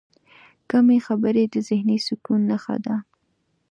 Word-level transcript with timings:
کمې 0.69 0.97
خبرې، 1.07 1.43
د 1.53 1.55
ذهني 1.67 1.97
سکون 2.07 2.39
نښه 2.49 2.75
ده. 2.85 2.95